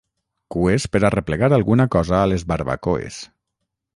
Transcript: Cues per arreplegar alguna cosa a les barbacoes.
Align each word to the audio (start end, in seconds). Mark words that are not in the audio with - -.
Cues 0.53 0.87
per 0.95 1.01
arreplegar 1.09 1.51
alguna 1.59 1.87
cosa 1.97 2.17
a 2.21 2.31
les 2.33 2.47
barbacoes. 2.53 3.23